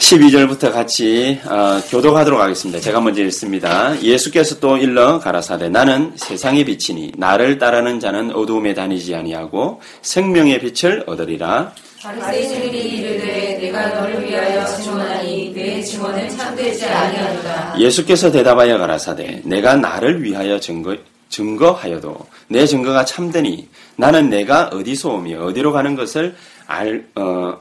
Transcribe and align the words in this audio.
12절부터 0.00 0.72
같이 0.72 1.38
어, 1.44 1.80
교독하도록 1.90 2.40
하겠습니다. 2.40 2.80
제가 2.80 3.00
먼저 3.00 3.22
읽습니다. 3.24 4.00
예수께서 4.02 4.58
또 4.58 4.76
일러 4.76 5.20
가라사대 5.20 5.68
나는 5.68 6.12
세상의 6.16 6.64
빛이니 6.64 7.12
나를 7.16 7.58
따르는 7.58 8.00
자는 8.00 8.34
어두움에 8.34 8.74
다니지 8.74 9.14
아니하고 9.14 9.80
생명의 10.02 10.58
빛을 10.60 11.04
얻으리라. 11.06 11.72
바리새인들이 12.02 12.88
이르되 12.96 13.58
내가 13.60 13.88
너를 13.88 14.26
위하여 14.26 14.64
증언하니 14.64 15.52
내 15.54 15.82
증언은 15.82 16.30
참되지 16.30 16.86
아니하도다. 16.86 17.78
예수께서 17.78 18.32
대답하여 18.32 18.78
가라사대 18.78 19.42
내가 19.44 19.76
나를 19.76 20.22
위하여 20.22 20.58
증거 20.58 20.96
증거하여도 21.28 22.16
내 22.48 22.66
증거가 22.66 23.04
참되니 23.04 23.68
나는 23.96 24.30
내가 24.30 24.68
어디서 24.72 25.10
오며 25.10 25.44
어디로 25.44 25.72
가는 25.72 25.94
것을 25.94 26.34
알 26.66 27.06
어, 27.14 27.60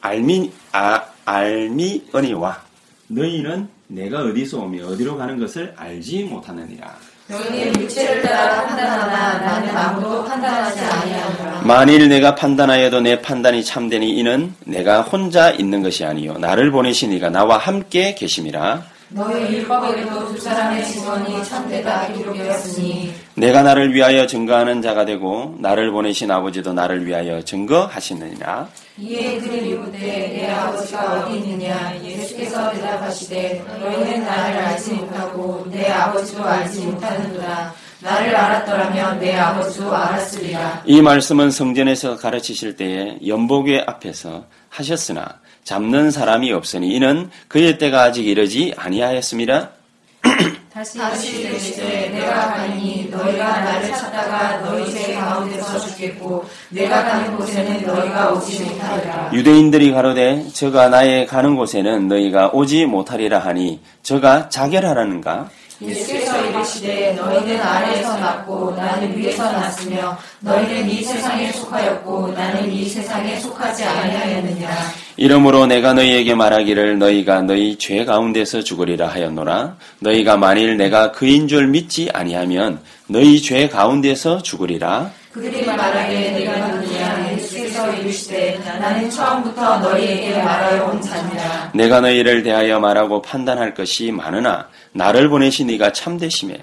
알미 0.00 0.50
아, 0.72 1.02
알미언니와 1.24 2.62
너희는 3.08 3.68
내가 3.88 4.20
어디서 4.22 4.60
오며 4.60 4.86
어디로 4.88 5.16
가는 5.16 5.38
것을 5.38 5.72
알지 5.76 6.24
못하느니라. 6.24 6.94
너희는 7.28 7.80
육체를 7.82 8.22
따라 8.22 8.66
판단하나 8.66 9.38
나는 9.38 9.76
아무도 9.76 10.24
판단하지 10.24 10.80
아니하노라. 10.80 11.60
만일 11.62 12.08
내가 12.08 12.34
판단하여도 12.34 13.00
내 13.02 13.20
판단이 13.20 13.64
참되니 13.64 14.10
이는 14.16 14.54
내가 14.64 15.02
혼자 15.02 15.50
있는 15.50 15.82
것이 15.82 16.04
아니요 16.04 16.38
나를 16.38 16.70
보내신 16.70 17.12
이가 17.12 17.28
나와 17.30 17.58
함께 17.58 18.14
계심이라. 18.14 18.82
너희 19.10 19.56
율법에도 19.56 20.34
두 20.34 20.38
사람의 20.38 20.84
증언이 20.86 21.42
참되다 21.44 22.12
기록되었으니 22.12 23.14
내가 23.36 23.62
나를 23.62 23.94
위하여 23.94 24.26
증거하는 24.26 24.82
자가 24.82 25.06
되고 25.06 25.56
나를 25.60 25.90
보내신 25.92 26.30
아버지도 26.30 26.74
나를 26.74 27.06
위하여 27.06 27.40
증거하시느니라. 27.42 28.68
이에 28.98 29.38
그들이 29.38 29.70
이르되 29.70 29.98
내 29.98 30.50
아버지가 30.50 31.20
어디 31.20 31.38
있느냐 31.38 31.96
예수께서 32.04 32.70
대답하시되 32.72 33.64
너희는 33.80 34.24
나를 34.24 34.58
알지 34.58 34.92
못하고 34.94 35.64
내 35.70 35.88
아버지도 35.90 36.44
알지 36.44 36.80
못하는도다 36.82 37.72
나를 38.00 38.34
알았더라면 38.34 39.18
내 39.20 39.36
아버지도 39.36 39.94
알았으리라 39.94 40.82
이 40.86 41.02
말씀은 41.02 41.50
성전에서 41.50 42.16
가르치실 42.16 42.76
때에 42.76 43.18
연복회 43.26 43.84
앞에서 43.86 44.44
하셨으나 44.68 45.40
잡는 45.64 46.10
사람이 46.10 46.52
없으니 46.52 46.94
이는 46.94 47.30
그의 47.48 47.76
때가 47.76 48.04
아직 48.04 48.26
이르지 48.26 48.72
아니하였습니다. 48.76 49.70
다시 50.72 51.40
이르시되 51.40 52.08
내가 52.10 52.54
가니 52.54 53.08
너희가 53.10 53.60
나를 53.60 53.88
찾다가 53.88 54.60
너희 54.60 54.90
제 54.90 55.12
가운데서 55.14 55.78
죽겠고 55.80 56.44
내가 56.70 57.04
가는 57.04 57.36
곳에는 57.36 57.84
너희가 57.84 58.30
오지 58.30 58.62
못하리라 58.62 59.30
유대인들이 59.32 59.90
가로되 59.90 60.46
저가 60.52 60.88
나의 60.88 61.26
가는 61.26 61.56
곳에는 61.56 62.06
너희가 62.06 62.50
오지 62.52 62.86
못하리라 62.86 63.40
하니 63.40 63.80
저가 64.02 64.48
자결하라는가? 64.50 65.50
예수께서 65.80 66.44
이르시되 66.46 67.12
너희는 67.12 67.60
아래에서 67.60 68.18
났고 68.18 68.72
나는 68.72 69.16
위에서 69.16 69.50
났으며 69.52 70.18
너희는 70.40 70.90
이 70.90 71.02
세상에 71.02 71.52
속하였고 71.52 72.32
나는 72.32 72.72
이 72.72 72.88
세상에 72.88 73.38
속하지 73.38 73.84
아니하였느냐 73.84 74.68
이러므로 75.16 75.66
내가 75.66 75.94
너희에게 75.94 76.34
말하기를 76.34 76.98
너희가 76.98 77.42
너희 77.42 77.76
죄 77.76 78.04
가운데서 78.04 78.62
죽으리라 78.62 79.08
하였노라. 79.08 79.76
너희가 79.98 80.36
만일 80.36 80.76
내가 80.76 81.10
그인 81.10 81.48
줄 81.48 81.66
믿지 81.66 82.08
아니하면 82.12 82.78
너희 83.08 83.42
죄 83.42 83.68
가운데서 83.68 84.42
죽으리라. 84.42 85.10
그들이 85.32 85.66
말하기 85.66 86.27
나는 88.78 89.10
처음부터 89.10 89.78
너희에게 89.80 90.42
말하여 90.42 90.84
온 90.86 91.00
자니라. 91.00 91.70
내가 91.74 92.00
너희를 92.00 92.42
대하여 92.42 92.78
말하고 92.80 93.22
판단할 93.22 93.74
것이 93.74 94.12
많으나 94.12 94.68
나를 94.92 95.28
보내신 95.28 95.70
이가 95.70 95.92
참되심에 95.92 96.58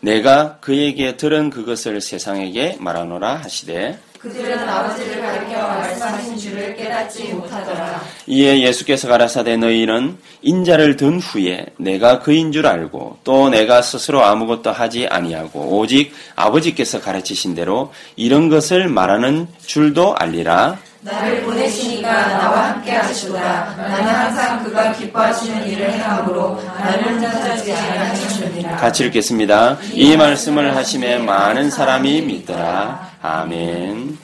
내가 0.00 0.58
그에게 0.60 1.16
들은 1.16 1.50
그것을 1.50 2.00
세상에게 2.00 2.76
말하노라 2.80 3.36
하시되 3.36 3.98
그들은 4.18 4.68
아버지를 4.68 5.20
가리켜 5.22 5.58
말씀하신 5.58 6.36
줄을 6.36 6.74
깨닫지 6.74 7.32
못하더라. 7.34 8.02
이에 8.26 8.62
예수께서 8.62 9.06
가라사대 9.06 9.56
너희는 9.56 10.18
인자를 10.42 10.96
든 10.96 11.20
후에 11.20 11.66
내가 11.76 12.18
그인 12.18 12.50
줄 12.50 12.66
알고 12.66 13.18
또 13.22 13.48
내가 13.48 13.80
스스로 13.80 14.24
아무것도 14.24 14.72
하지 14.72 15.06
아니하고 15.06 15.78
오직 15.78 16.12
아버지께서 16.34 17.00
가르치신 17.00 17.54
대로 17.54 17.92
이런 18.16 18.48
것을 18.48 18.88
말하는 18.88 19.46
줄도 19.64 20.16
알리라 20.16 20.78
나를 21.08 21.42
보내시니가 21.42 22.28
나와 22.28 22.68
함께 22.70 22.92
하시도다 22.92 23.74
나는 23.76 24.06
항상 24.06 24.62
그가 24.62 24.92
기뻐하시는 24.92 25.66
일을 25.66 25.92
행함으로 25.92 26.60
나를 26.78 27.20
찾아지 27.20 27.72
아니하시느니라 27.72 28.76
같이 28.76 29.06
읽겠습니다. 29.06 29.78
이 29.92 30.16
말씀을 30.16 30.76
하심에 30.76 31.18
많은 31.18 31.70
사람이 31.70 32.22
믿더라. 32.22 33.12
아멘. 33.22 34.18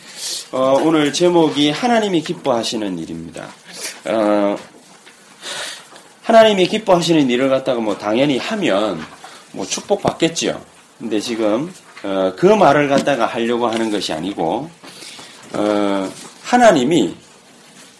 어, 0.53 0.81
오늘 0.84 1.12
제목이 1.12 1.71
하나님이 1.71 2.22
기뻐하시는 2.22 2.99
일입니다. 2.99 3.47
어, 4.05 4.56
하나님이 6.22 6.69
기뻐하시는 6.69 7.28
일을 7.31 7.49
갖다가 7.49 7.81
뭐 7.81 7.97
당연히 7.97 8.39
하면 8.39 9.01
뭐 9.53 9.65
축복 9.65 10.03
받겠죠. 10.03 10.62
근데 10.99 11.19
지금 11.21 11.72
어, 12.03 12.34
그 12.37 12.47
말을 12.47 12.89
갖다가 12.89 13.27
하려고 13.27 13.69
하는 13.69 13.91
것이 13.91 14.12
아니고 14.12 14.71
어, 15.55 16.11
하나님이 16.54 17.16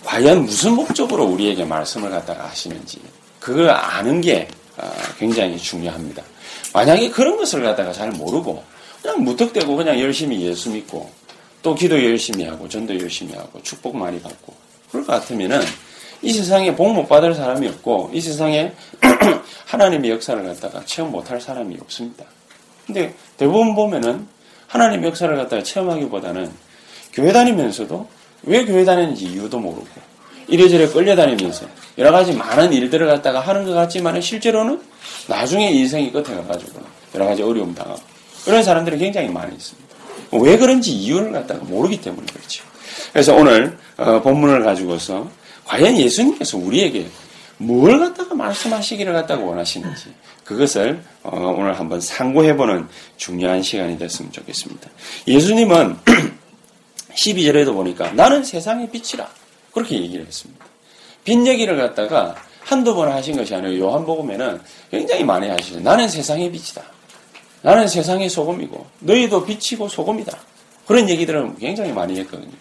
과연 0.04 0.44
무슨 0.44 0.75
목적으로 0.75 1.25
우리에게 1.25 1.65
말씀을 1.65 2.09
갖다가 2.09 2.44
하시는지 2.44 3.00
그걸 3.41 3.69
아는 3.70 4.20
게 4.20 4.47
어, 4.76 4.88
굉장히 5.19 5.59
중요합니다. 5.59 6.22
만약에 6.72 7.10
그런 7.10 7.37
것을 7.37 7.65
갖다가 7.65 7.92
잘 7.92 8.10
모르고 8.12 8.62
그냥 9.03 9.25
무턱대고 9.25 9.75
그냥 9.75 9.98
열심히 9.98 10.41
예수 10.42 10.70
믿고 10.70 11.10
또 11.62 11.75
기도 11.75 12.00
열심히 12.03 12.44
하고 12.44 12.69
전도 12.69 12.97
열심히 13.00 13.34
하고 13.34 13.60
축복 13.62 13.97
많이 13.97 14.20
받고 14.20 14.54
그럴 14.91 15.04
것 15.04 15.15
같으면은 15.15 15.60
이 16.22 16.32
세상에 16.32 16.76
복 16.76 16.92
못 16.92 17.09
받을 17.09 17.34
사람이 17.34 17.66
없고 17.66 18.10
이 18.12 18.21
세상에 18.21 18.72
하나님의 19.66 20.12
역사를 20.12 20.41
갖다가 20.44 20.84
체험 20.84 21.10
못할 21.10 21.41
사람이 21.41 21.76
없습니다. 21.81 22.25
근데 22.86 23.15
대부분 23.36 23.75
보면은 23.75 24.28
하나님의 24.69 25.09
역사를 25.09 25.36
갖다가 25.36 25.60
체험하기보다는 25.65 26.53
교회 27.12 27.32
다니면서도 27.32 28.09
왜 28.47 28.65
교회 28.65 28.84
다니는지 28.84 29.27
이유도 29.27 29.59
모르고 29.59 29.87
이래저래 30.49 30.87
끌려다니면서 30.88 31.66
여러 31.99 32.12
가지 32.12 32.32
많은 32.32 32.72
일들을 32.72 33.06
갖다가 33.06 33.41
하는 33.41 33.65
것 33.65 33.72
같지만 33.72 34.21
실제로는 34.21 34.81
나중에 35.27 35.71
인생이 35.71 36.13
끝에 36.13 36.34
가가지고 36.34 36.83
여러 37.15 37.27
가지 37.27 37.42
어려움 37.42 37.74
당하고 37.74 38.01
그런 38.45 38.63
사람들이 38.63 38.98
굉장히 38.98 39.28
많이 39.28 39.54
있습니다. 39.54 39.95
왜 40.33 40.59
그런지 40.59 40.92
이유를 40.92 41.33
갖다가 41.33 41.65
모르기 41.65 42.01
때문에 42.01 42.27
그렇죠. 42.33 42.65
그래서 43.13 43.34
오늘 43.34 43.78
어, 43.97 44.21
본문을 44.21 44.65
가지고서 44.65 45.30
과연 45.65 45.97
예수님께서 45.97 46.59
우리에게 46.59 47.07
뭘 47.57 47.98
갖다가 47.98 48.34
말씀하시기를 48.34 49.13
갖다가 49.13 49.45
원하시는지 49.45 50.13
그것을 50.45 51.01
어, 51.22 51.54
오늘 51.57 51.78
한번 51.78 52.01
상고해보는 52.01 52.89
중요한 53.16 53.63
시간이 53.63 53.98
됐으면 53.98 54.33
좋겠습니다. 54.33 54.91
예수님은 55.28 55.97
12절에도 57.15 57.72
보니까 57.75 58.13
나는 58.13 58.43
세상의 58.45 58.91
빛이라 58.91 59.28
그렇게 59.72 59.97
얘기를 59.97 60.27
했습니다. 60.27 60.65
빛 61.25 61.47
얘기를 61.47 61.77
갖다가 61.77 62.34
한두 62.61 62.95
번 62.95 63.11
하신 63.11 63.37
것이 63.37 63.55
아니고 63.55 63.78
요한복음에는 63.78 64.61
굉장히 64.91 65.25
많이 65.25 65.49
하시죠. 65.49 65.81
나는 65.81 66.09
세상의 66.09 66.51
빛이다. 66.51 66.83
나는 67.63 67.89
세상의 67.89 68.28
소금이고 68.28 68.87
너희도 69.01 69.45
빛이고 69.45 69.89
소금이다. 69.89 70.37
그런 70.87 71.09
얘기들을 71.09 71.57
굉장히 71.59 71.93
많이 71.93 72.19
했거든요. 72.21 72.53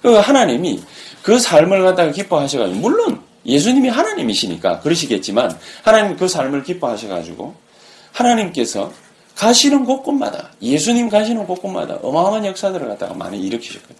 그 0.00 0.14
하나님이 0.14 0.82
그 1.22 1.38
삶을 1.38 1.82
갖다가 1.82 2.12
기뻐하셔가지고 2.12 2.78
물론 2.78 3.20
예수님이 3.46 3.88
하나님이시니까 3.88 4.80
그러시겠지만 4.80 5.58
하나님 5.82 6.16
그 6.16 6.28
삶을 6.28 6.62
기뻐하셔가지고 6.62 7.54
하나님께서 8.12 8.92
가시는 9.36 9.84
곳곳마다 9.84 10.50
예수님 10.62 11.08
가시는 11.08 11.46
곳곳마다 11.46 11.98
어마어마한 12.02 12.46
역사들을 12.46 12.86
갖다가 12.88 13.14
많이 13.14 13.40
일으키셨거든요. 13.40 13.98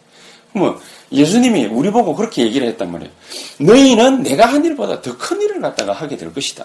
뭐 0.52 0.80
예수님이 1.10 1.66
우리 1.66 1.90
보고 1.90 2.14
그렇게 2.14 2.42
얘기를 2.42 2.66
했단 2.68 2.90
말이에요. 2.92 3.10
너희는 3.58 4.22
내가 4.22 4.46
한 4.46 4.64
일보다 4.64 5.02
더 5.02 5.16
큰 5.18 5.40
일을 5.42 5.60
갖다가 5.60 5.92
하게 5.92 6.16
될 6.16 6.32
것이다. 6.32 6.64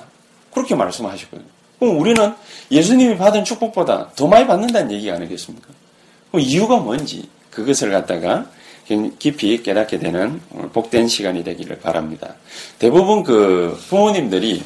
그렇게 0.54 0.76
말씀하셨거든요. 0.76 1.48
그럼 1.80 2.00
우리는 2.00 2.34
예수님이 2.72 3.18
받은 3.18 3.46
축복보다 3.46 4.12
더 4.16 4.28
많이 4.28 4.46
받는다는 4.46 4.92
얘기 4.92 5.10
아니겠습니까? 5.10 5.68
그 6.32 6.40
이유가 6.40 6.78
뭔지 6.78 7.28
그것을 7.50 7.92
갖다가 7.92 8.46
깊이 9.18 9.62
깨닫게 9.64 10.00
되는 10.00 10.42
복된 10.74 11.08
시간이 11.08 11.44
되기를 11.44 11.80
바랍니다. 11.80 12.36
대부분 12.80 13.24
그 13.24 13.80
부모님들이 13.88 14.64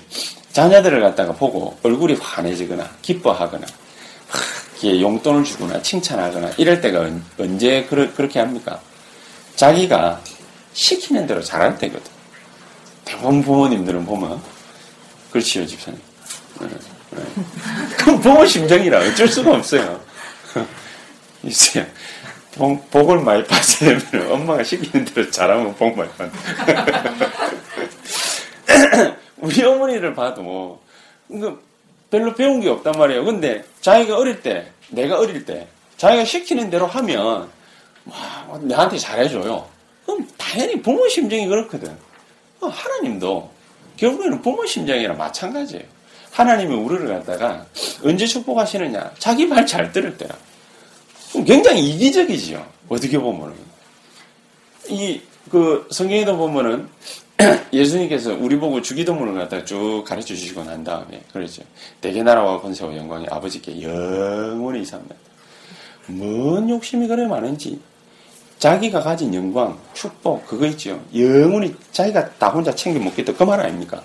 자녀들을 0.52 1.02
갖다가 1.02 1.34
보고 1.34 1.78
얼굴이 1.84 2.16
환해지거나 2.16 2.90
기뻐하거나 3.02 3.66
용돈을 4.84 5.44
주거나 5.44 5.82
칭찬하거나 5.82 6.52
이럴 6.58 6.82
때가 6.82 7.10
언제 7.40 7.84
그렇게 7.86 8.40
합니까? 8.40 8.82
자기가 9.56 10.22
시키는 10.74 11.28
대로 11.28 11.42
잘할 11.42 11.78
때거든. 11.78 12.12
대부분 13.06 13.42
부모님들은 13.44 14.06
보면 14.06 14.42
그렇지요 15.32 15.66
집사님. 15.66 16.00
네, 16.60 16.68
네. 17.12 17.22
그럼 17.98 18.22
부모 18.22 18.46
심정이라 18.46 19.00
어쩔 19.00 19.28
수가 19.28 19.56
없어요. 19.56 20.02
있어요. 21.44 21.86
복, 22.56 22.90
복을 22.92 23.20
많이 23.20 23.44
받으려면 23.46 24.32
엄마가 24.32 24.64
시키는 24.64 25.06
대로 25.06 25.30
잘하면 25.30 25.76
복 25.76 25.98
많이 25.98 26.10
받는. 26.12 26.34
우리 29.38 29.64
어머니를 29.64 30.14
봐도 30.14 30.80
그 31.28 31.62
별로 32.14 32.36
배운 32.36 32.60
게 32.60 32.70
없단 32.70 32.94
말이에요. 32.96 33.26
근데 33.26 33.64
자기가 33.82 34.16
어릴 34.18 34.44
때, 34.44 34.68
내가 34.90 35.18
어릴 35.18 35.46
때, 35.46 35.68
자기가 35.98 36.26
시키는 36.26 36.70
대로 36.70 36.86
하면 36.86 37.50
와, 38.06 38.60
내한테 38.62 39.00
잘해줘요. 39.00 39.68
그럼 40.06 40.28
당연히 40.38 40.80
부모 40.80 41.08
심정이 41.08 41.48
그렇거든. 41.48 41.98
하나님도 42.62 43.50
결국에는 43.98 44.44
부모 44.44 44.64
심정이랑 44.64 45.18
마찬가지예요. 45.18 45.84
하나님이 46.32 46.76
우리를 46.76 47.08
갖다가 47.08 47.66
언제 48.04 48.28
축복하시느냐? 48.28 49.14
자기 49.18 49.48
말 49.48 49.66
잘 49.66 49.92
들을 49.92 50.16
때라. 50.16 50.36
굉장히 51.48 51.90
이기적이지요. 51.90 52.64
어떻게 52.90 53.18
보면은. 53.18 53.56
이, 54.88 55.20
그, 55.50 55.88
성경에도 55.90 56.38
보면은, 56.38 56.88
예수님께서 57.74 58.34
우리 58.40 58.58
보고 58.58 58.82
주기도문을 58.82 59.34
갖다 59.36 59.66
쭉 59.66 60.04
가르쳐 60.06 60.28
주시고 60.36 60.64
난 60.64 60.84
다음에, 60.84 61.22
그렇죠. 61.32 61.64
대개 62.02 62.22
나라와 62.24 62.62
권세와 62.62 62.96
영광이 62.96 63.26
아버지께 63.30 63.82
영원히 63.82 64.82
이상합니다. 64.82 65.16
뭔 66.08 66.70
욕심이 66.70 67.08
그래 67.08 67.26
많은지, 67.28 67.80
자기가 68.60 69.02
가진 69.02 69.34
영광, 69.34 69.78
축복, 69.94 70.46
그거 70.48 70.66
있죠. 70.68 71.02
영원히 71.16 71.74
자기가 71.92 72.30
다 72.36 72.50
혼자 72.50 72.74
챙겨 72.74 73.00
먹겠다. 73.00 73.34
그 73.34 73.44
말 73.44 73.60
아닙니까? 73.60 74.02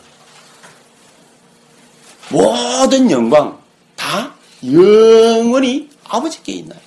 모든 2.30 3.10
영광, 3.10 3.58
다 3.96 4.34
영원히 4.64 5.88
아버지께 6.08 6.52
있나요? 6.52 6.80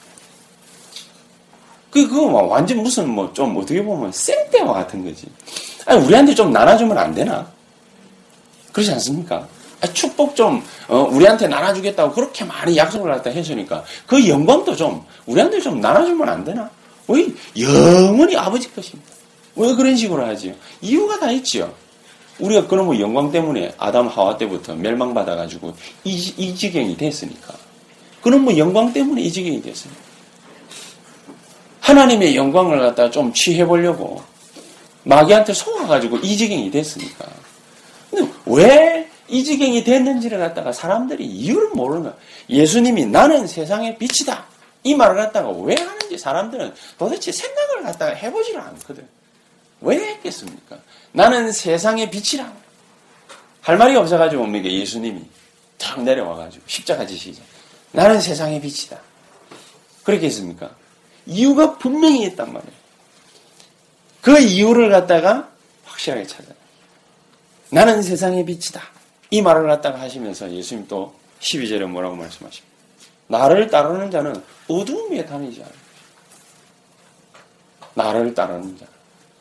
그, 1.91 2.07
그거 2.07 2.27
뭐 2.27 2.43
완전 2.43 2.77
무슨 2.81 3.09
뭐 3.09 3.31
좀 3.33 3.55
어떻게 3.57 3.83
보면 3.83 4.11
쌩때와 4.11 4.73
같은 4.73 5.03
거지. 5.03 5.27
아니, 5.85 6.03
우리한테 6.03 6.33
좀 6.33 6.51
나눠주면 6.51 6.97
안 6.97 7.13
되나? 7.13 7.45
그렇지 8.71 8.91
않습니까? 8.93 9.47
아니, 9.81 9.93
축복 9.93 10.35
좀, 10.35 10.63
어, 10.87 11.07
우리한테 11.11 11.47
나눠주겠다고 11.47 12.13
그렇게 12.13 12.45
많이 12.45 12.77
약속을 12.77 13.11
갖다 13.11 13.29
해주니까 13.29 13.83
그 14.07 14.27
영광도 14.27 14.75
좀 14.75 15.03
우리한테 15.25 15.59
좀 15.59 15.81
나눠주면 15.81 16.29
안 16.29 16.43
되나? 16.43 16.69
왜 17.07 17.27
영원히 17.59 18.37
아버지 18.37 18.73
것입니다. 18.73 19.11
왜 19.55 19.73
그런 19.75 19.97
식으로 19.97 20.25
하지요? 20.25 20.53
이유가 20.81 21.19
다 21.19 21.29
있지요. 21.31 21.73
우리가 22.39 22.67
그런 22.67 22.85
뭐 22.85 22.97
영광 22.99 23.31
때문에 23.31 23.73
아담 23.77 24.07
하와 24.07 24.37
때부터 24.37 24.75
멸망받아가지고 24.75 25.75
이, 26.05 26.33
이 26.37 26.55
지경이 26.55 26.95
됐으니까. 26.95 27.53
그런 28.21 28.41
뭐 28.43 28.57
영광 28.57 28.93
때문에 28.93 29.21
이 29.21 29.31
지경이 29.31 29.61
됐습니다. 29.61 30.01
하나님의 31.81 32.35
영광을 32.35 32.79
갖다 32.79 33.09
좀 33.11 33.33
취해 33.33 33.65
보려고 33.65 34.23
마귀한테 35.03 35.53
속아가지고 35.53 36.17
이지경이 36.17 36.71
됐으니까. 36.71 37.27
근데 38.09 38.31
왜 38.45 39.09
이지경이 39.27 39.83
됐는지를 39.83 40.37
갖다가 40.37 40.71
사람들이 40.71 41.25
이유를 41.25 41.69
모르는 41.69 42.03
거야. 42.03 42.15
예수님이 42.49 43.05
나는 43.05 43.47
세상의 43.47 43.97
빛이다. 43.97 44.45
이 44.83 44.95
말을 44.95 45.15
갖다가 45.15 45.49
왜 45.49 45.75
하는지 45.75 46.17
사람들은 46.17 46.73
도대체 46.97 47.31
생각을 47.31 47.83
갖다가 47.83 48.13
해보지를 48.13 48.59
않거든. 48.61 49.07
왜 49.81 49.97
했겠습니까? 49.97 50.77
나는 51.11 51.51
세상의 51.51 52.11
빛이라. 52.11 52.51
할 53.61 53.77
말이 53.77 53.95
없어가지고 53.95 54.43
뭡니까? 54.43 54.69
예수님이 54.69 55.21
탁 55.77 56.01
내려와가지고 56.03 56.63
십자가 56.67 57.05
지시죠. 57.05 57.41
나는 57.91 58.21
세상의 58.21 58.61
빛이다. 58.61 58.99
그렇겠습니까? 60.03 60.80
이유가 61.25 61.77
분명히 61.77 62.23
있단 62.23 62.51
말이에요. 62.51 62.73
그 64.21 64.39
이유를 64.39 64.89
갖다가 64.89 65.49
확실하게 65.85 66.27
찾아요. 66.27 66.55
나는 67.71 68.01
세상의 68.01 68.45
빛이다. 68.45 68.81
이 69.29 69.41
말을 69.41 69.67
갖다가 69.67 69.99
하시면서 70.01 70.51
예수님 70.51 70.87
또 70.87 71.15
12절에 71.39 71.85
뭐라고 71.85 72.15
말씀하십니까? 72.15 72.71
나를 73.27 73.67
따르는 73.69 74.11
자는 74.11 74.43
위에 74.69 75.25
다니지 75.25 75.61
않아. 75.61 75.71
나를 77.93 78.33
따르는 78.33 78.77
자. 78.77 78.85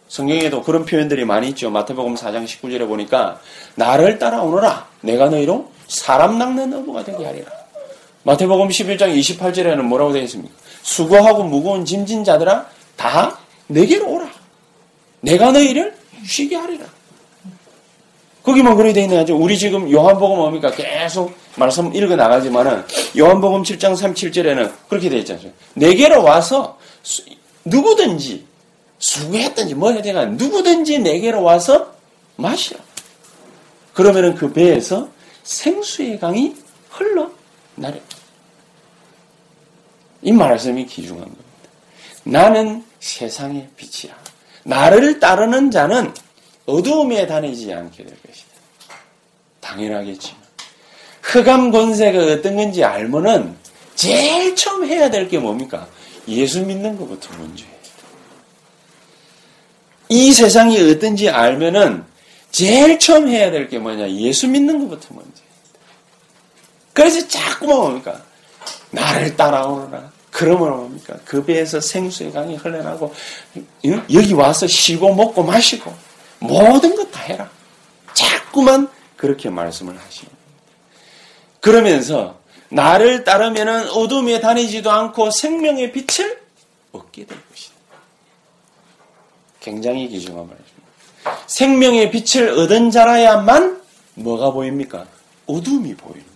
성경에도 0.09 0.63
그런 0.63 0.85
표현들이 0.85 1.25
많이 1.25 1.49
있죠. 1.51 1.71
마태복음 1.71 2.15
4장 2.15 2.45
19절에 2.45 2.87
보니까 2.89 3.41
나를 3.77 4.19
따라오너라. 4.19 4.89
내가 5.03 5.29
너희로 5.29 5.71
사람 5.87 6.39
낚는 6.39 6.73
어부가 6.75 7.05
되게 7.05 7.25
하리라. 7.25 7.60
마태복음 8.23 8.69
11장 8.69 9.19
28절에는 9.19 9.83
뭐라고 9.83 10.13
되어 10.13 10.23
있습니까? 10.23 10.55
수고하고 10.83 11.45
무거운 11.45 11.85
짐진 11.85 12.25
자들아 12.25 12.67
다 12.97 13.39
내게로 13.69 14.09
오라. 14.09 14.31
내가 15.21 15.53
너희를 15.53 15.95
쉬게 16.27 16.57
하리라. 16.57 16.87
거기만 18.43 18.77
그렇게 18.77 18.93
되어 18.93 19.05
있는 19.05 19.19
거죠. 19.19 19.37
우리 19.37 19.59
지금 19.59 19.91
요한복음 19.91 20.37
뭡니까? 20.37 20.71
계속 20.71 21.35
말씀 21.57 21.95
읽어 21.95 22.17
나가지만은 22.17 22.85
요한복음 23.19 23.63
7장 23.63 23.95
37절에는 23.95 24.73
그렇게 24.89 25.09
되어 25.09 25.19
있잖아요. 25.21 25.51
내게로 25.75 26.23
와서 26.23 26.79
수, 27.03 27.23
누구든지 27.65 28.47
수고했든지 28.99 29.75
뭐 29.75 29.93
해야 29.93 30.25
누구든지 30.27 30.99
내게로 30.99 31.43
와서 31.43 31.95
마시라. 32.37 32.81
그러면은 33.95 34.35
그 34.35 34.53
배에서 34.53 35.09
생수의 35.43 36.19
강이 36.19 36.55
흘러 36.91 37.31
나려. 37.77 37.99
이 40.23 40.33
말씀이 40.33 40.85
귀중한 40.87 41.25
겁니다. 41.25 41.45
나는 42.25 42.85
세상의 43.01 43.69
빛이라. 43.77 44.15
나를 44.65 45.19
따르는 45.21 45.71
자는 45.71 46.13
어두움에 46.67 47.27
다니지 47.27 47.73
않게 47.73 48.05
될 48.05 48.15
것이다. 48.27 48.49
당연하겠지만. 49.61 50.41
흑암 51.23 51.71
권세가 51.71 52.33
어떤 52.35 52.57
건지 52.57 52.85
알면은 52.85 53.57
제일 53.95 54.55
처음 54.57 54.85
해야 54.85 55.11
될 55.11 55.29
게 55.29 55.39
뭡니까? 55.39 55.89
예수 56.29 56.65
믿는 56.65 56.97
것부터 56.99 57.31
먼저 57.39 57.65
해야 57.65 57.73
돼. 57.73 57.81
이 60.11 60.33
세상이 60.33 60.79
어떤지 60.91 61.29
알면은 61.29 62.05
제일 62.51 62.99
처음 62.99 63.29
해야 63.29 63.51
될 63.51 63.69
게 63.69 63.79
뭐냐? 63.79 64.11
예수 64.11 64.49
믿는 64.49 64.81
것부터 64.89 65.15
먼저. 65.15 65.31
그래서 66.93 67.27
자꾸만 67.29 67.77
뭡니까? 67.79 68.23
나를 68.91 69.37
따라오너라. 69.37 70.11
그러면 70.31 70.71
뭡니까? 70.77 71.15
그 71.25 71.45
배에서 71.45 71.81
생수의 71.81 72.33
강이 72.33 72.57
흘러나고 72.57 73.13
여기 73.85 74.33
와서 74.33 74.67
쉬고 74.67 75.15
먹고 75.15 75.43
마시고 75.43 75.93
모든 76.39 76.95
것 76.97 77.11
다 77.11 77.21
해라. 77.23 77.51
자꾸만 78.15 78.89
그렇게 79.17 79.51
말씀을 79.51 79.99
하시는 79.99 80.31
그러면서 81.61 82.39
나를 82.69 83.25
따르면은 83.25 83.91
어둠에 83.91 84.41
다니지도 84.41 84.91
않고 84.91 85.31
생명의 85.33 85.93
빛을 85.93 86.41
얻게 86.93 87.27
될 87.27 87.37
것이다. 87.51 87.75
굉장히 89.61 90.09
귀중한 90.09 90.47
말입니다. 90.47 91.45
생명의 91.47 92.11
빛을 92.11 92.49
얻은 92.51 92.91
자라야만 92.91 93.83
뭐가 94.15 94.53
보입니까? 94.53 95.07
어둠이 95.47 95.97
거. 95.97 96.30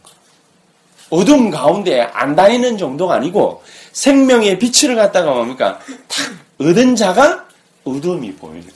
어둠 1.14 1.50
가운데 1.50 2.00
안 2.00 2.35
다니는 2.35 2.76
정도가 2.76 3.14
아니고 3.14 3.62
생명의 3.92 4.59
빛을 4.59 4.97
갖다가 4.97 5.33
뭡니까? 5.33 5.78
탁 6.09 6.33
얻은 6.59 6.97
자가 6.97 7.47
어둠이 7.85 8.35
보이는 8.35 8.66
거. 8.66 8.75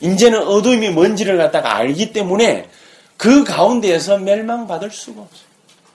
이제는 0.00 0.42
어둠이 0.46 0.90
뭔지를 0.90 1.36
갖다가 1.36 1.76
알기 1.76 2.14
때문에 2.14 2.70
그 3.18 3.44
가운데에서 3.44 4.16
멸망받을 4.18 4.90
수가 4.90 5.20
없어요. 5.20 5.46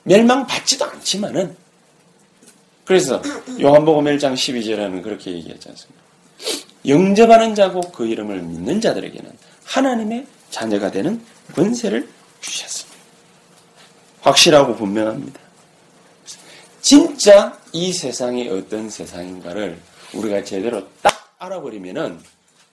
멸망받지도 0.03 0.85
않지만은 0.85 1.55
그래서 2.85 3.19
요한복음 3.59 4.05
1장 4.05 4.33
12절에는 4.33 5.01
그렇게 5.01 5.31
얘기했지 5.31 5.67
않습니까? 5.69 6.01
영접하는 6.87 7.55
자고 7.55 7.81
그 7.91 8.05
이름을 8.05 8.41
믿는 8.41 8.81
자들에게는 8.81 9.31
하나님의 9.65 10.27
자녀가 10.51 10.91
되는 10.91 11.23
권세를 11.55 12.07
주셨습니다. 12.41 12.99
확실하고 14.21 14.75
분명합니다. 14.75 15.50
진짜 16.81 17.57
이 17.71 17.93
세상이 17.93 18.49
어떤 18.49 18.89
세상인가를 18.89 19.79
우리가 20.13 20.43
제대로 20.43 20.87
딱 21.01 21.35
알아버리면은 21.37 22.19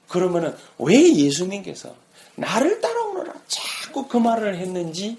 그러면은 0.08 0.56
왜 0.78 1.14
예수님께서 1.14 1.94
나를 2.34 2.80
따라오너라 2.80 3.34
자꾸 3.46 4.08
그 4.08 4.16
말을 4.16 4.56
했는지 4.56 5.18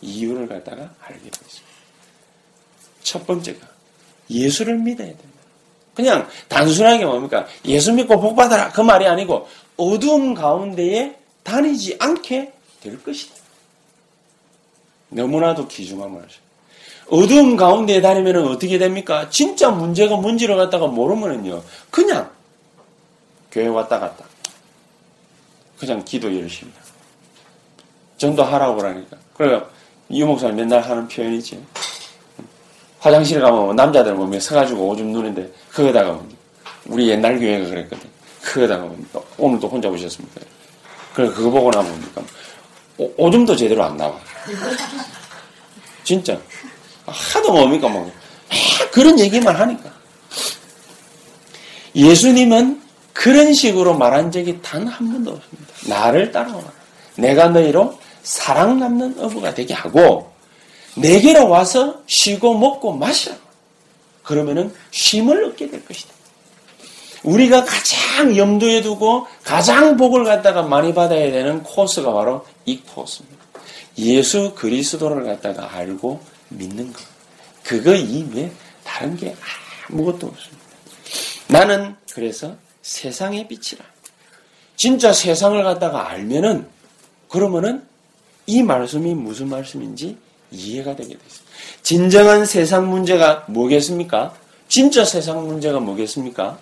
이유를 0.00 0.48
갖다가 0.48 0.94
알게 1.00 1.30
되습니다. 1.30 1.74
첫 3.02 3.26
번째가 3.26 3.66
예수를 4.30 4.78
믿어야 4.78 5.08
됩니다. 5.08 5.28
그냥 5.94 6.28
단순하게 6.48 7.04
뭡니까? 7.04 7.46
예수 7.64 7.92
믿고 7.92 8.20
복 8.20 8.34
받아라 8.34 8.70
그 8.72 8.80
말이 8.80 9.06
아니고 9.06 9.48
어두움 9.76 10.34
가운데에 10.34 11.16
다니지 11.44 11.96
않게 12.00 12.52
될 12.82 13.02
것이다. 13.02 13.34
너무나도 15.10 15.68
귀중한 15.68 16.12
말이죠. 16.12 16.43
어두움 17.10 17.56
가운데 17.56 18.00
다니면 18.00 18.48
어떻게 18.48 18.78
됩니까? 18.78 19.28
진짜 19.30 19.70
문제가 19.70 20.16
뭔지를 20.16 20.56
갖다가 20.56 20.86
모르면은요, 20.86 21.62
그냥 21.90 22.30
교회 23.50 23.66
왔다 23.68 24.00
갔다. 24.00 24.24
그냥 25.78 26.04
기도 26.04 26.34
열심히. 26.34 26.72
전도하라고 28.16 28.76
그러니까. 28.76 29.16
그래가 29.34 29.66
이 30.08 30.22
목사님 30.22 30.56
맨날 30.56 30.80
하는 30.80 31.06
표현이지. 31.08 31.62
화장실 33.00 33.40
가면 33.40 33.76
남자들 33.76 34.14
보면 34.16 34.40
서가지고 34.40 34.88
오줌 34.88 35.12
누는데, 35.12 35.52
거기다가 35.72 36.18
우리 36.86 37.08
옛날 37.10 37.38
교회가 37.38 37.68
그랬거든. 37.68 38.08
거기다가 38.42 38.90
오늘도 39.36 39.68
혼자 39.68 39.88
오셨습니까? 39.88 40.40
그래, 41.12 41.28
그거 41.28 41.50
보고 41.50 41.70
나면 41.70 41.90
뭡니까? 41.90 42.22
오, 42.96 43.30
줌도 43.30 43.54
제대로 43.54 43.84
안 43.84 43.96
나와. 43.96 44.18
진짜. 46.02 46.38
하도 47.06 47.52
뭡니까, 47.52 47.88
뭐. 47.88 48.10
그런 48.92 49.18
얘기만 49.18 49.54
하니까. 49.56 49.90
예수님은 51.94 52.82
그런 53.12 53.54
식으로 53.54 53.96
말한 53.96 54.30
적이 54.32 54.60
단 54.62 54.86
한 54.88 55.10
번도 55.12 55.30
없습니다. 55.32 55.72
나를 55.86 56.32
따라오라. 56.32 56.72
내가 57.16 57.48
너희로 57.48 57.98
사랑 58.22 58.78
남는 58.80 59.16
어부가 59.20 59.54
되게 59.54 59.74
하고, 59.74 60.32
내게로 60.96 61.48
와서 61.48 62.02
쉬고 62.06 62.56
먹고 62.58 62.92
마시라. 62.92 63.36
그러면은 64.22 64.72
쉼을 64.90 65.44
얻게 65.44 65.68
될 65.70 65.84
것이다. 65.84 66.12
우리가 67.24 67.64
가장 67.64 68.36
염두에 68.36 68.82
두고 68.82 69.26
가장 69.42 69.96
복을 69.96 70.24
갖다가 70.24 70.62
많이 70.62 70.92
받아야 70.94 71.30
되는 71.30 71.62
코스가 71.62 72.12
바로 72.12 72.44
이 72.66 72.78
코스입니다. 72.80 73.44
예수 73.98 74.52
그리스도를 74.54 75.24
갖다가 75.24 75.74
알고 75.74 76.20
믿는 76.56 76.92
것. 76.92 77.02
그거 77.62 77.94
이외에 77.94 78.50
다른 78.82 79.16
게 79.16 79.34
아무것도 79.88 80.26
없습니다. 80.26 80.64
나는 81.48 81.96
그래서 82.12 82.56
세상의 82.82 83.48
빛이라. 83.48 83.84
진짜 84.76 85.12
세상을 85.12 85.62
갖다가 85.62 86.08
알면은 86.10 86.68
그러면은 87.28 87.86
이 88.46 88.62
말씀이 88.62 89.14
무슨 89.14 89.48
말씀인지 89.48 90.18
이해가 90.50 90.94
되게 90.96 91.16
되습니다. 91.16 91.44
진정한 91.82 92.44
세상 92.44 92.88
문제가 92.88 93.44
뭐겠습니까? 93.48 94.34
진짜 94.68 95.04
세상 95.04 95.46
문제가 95.46 95.80
뭐겠습니까? 95.80 96.58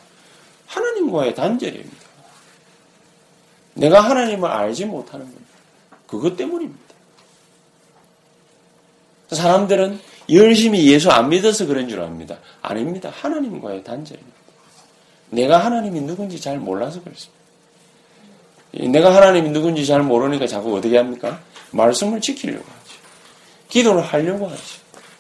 하나님과의 0.67 1.35
단절입니다. 1.35 2.03
내가 3.75 4.01
하나님을 4.01 4.49
알지 4.49 4.87
못하는 4.87 5.27
겁니다. 5.27 5.47
그것 6.07 6.37
때문입니다. 6.37 6.95
사람들은 9.35 10.01
열심히 10.31 10.87
예수 10.91 11.11
안 11.11 11.29
믿어서 11.29 11.67
그런 11.67 11.89
줄 11.89 12.01
압니다. 12.01 12.39
아닙니다. 12.61 13.11
하나님과의 13.13 13.85
단절입니다. 13.85 14.37
내가 15.31 15.65
하나님이 15.65 16.01
누군지 16.03 16.41
잘 16.41 16.59
몰라서 16.59 17.01
그렇습니다. 17.03 17.43
내가 18.73 19.15
하나님이 19.15 19.51
누군지 19.51 19.85
잘 19.87 20.03
모르니까 20.03 20.47
자꾸 20.47 20.77
어떻게 20.77 20.97
합니까? 20.97 21.41
말씀을 21.73 22.21
지키려고 22.21 22.65
하죠. 22.65 22.99
기도를 23.69 24.03
하려고 24.03 24.49
하죠. 24.49 24.63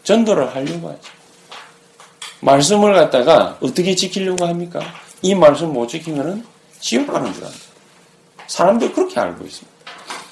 전도를 0.04 0.54
하려고 0.54 0.88
하죠. 0.88 1.00
말씀을 2.40 2.94
갖다가 2.94 3.56
어떻게 3.60 3.94
지키려고 3.94 4.46
합니까? 4.46 4.80
이 5.22 5.34
말씀 5.34 5.72
못 5.72 5.86
지키면은 5.86 6.44
지옥 6.80 7.06
가는 7.06 7.32
줄 7.32 7.44
압니다. 7.44 7.64
사람들 8.46 8.92
그렇게 8.92 9.20
알고 9.20 9.44
있습니다. 9.44 9.72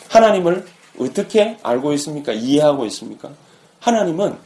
하나님을 0.08 0.66
어떻게 0.98 1.56
알고 1.62 1.92
있습니까? 1.94 2.32
이해하고 2.32 2.84
있습니까? 2.86 3.30
하나님은 3.80 4.36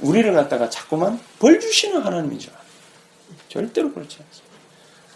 우리를 0.00 0.32
갖다가 0.32 0.70
자꾸만 0.70 1.20
벌 1.38 1.58
주시는 1.58 2.02
하나님인 2.02 2.38
줄 2.38 2.52
알아요. 2.52 2.64
절대로 3.48 3.92
그렇지 3.92 4.18
않습니다. 4.20 4.48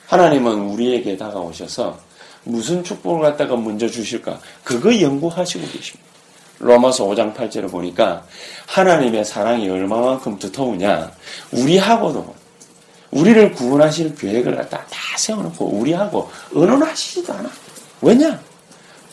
하나님은 0.08 0.52
우리에게 0.70 1.16
다가오셔서 1.16 1.98
무슨 2.44 2.82
축복을 2.82 3.22
갖다가 3.22 3.56
먼저 3.56 3.88
주실까? 3.88 4.40
그거 4.64 5.00
연구하시고 5.00 5.64
계십니다. 5.70 6.10
로마서 6.58 7.06
5장 7.06 7.34
8절을 7.34 7.70
보니까 7.70 8.24
하나님의 8.66 9.24
사랑이 9.24 9.68
얼마만큼 9.68 10.38
두터우냐 10.38 11.10
우리하고도 11.52 12.34
우리를 13.10 13.52
구원하실 13.52 14.14
계획을 14.14 14.56
갖다 14.56 14.86
다 14.86 15.18
세워놓고 15.18 15.66
우리하고 15.66 16.30
의논하시지도 16.52 17.32
않아. 17.32 17.50
왜냐? 18.00 18.40